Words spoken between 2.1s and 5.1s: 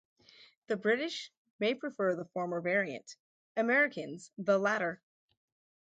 the former variant; Americans, the latter.